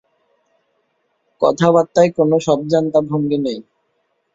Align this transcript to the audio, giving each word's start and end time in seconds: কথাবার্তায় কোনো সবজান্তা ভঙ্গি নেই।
কথাবার্তায় 1.41 2.09
কোনো 2.17 2.35
সবজান্তা 2.47 2.99
ভঙ্গি 3.09 3.37
নেই। 3.37 3.59